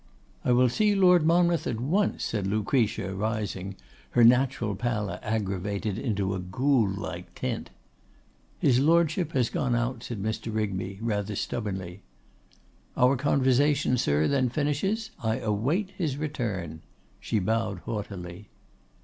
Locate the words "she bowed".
17.19-17.81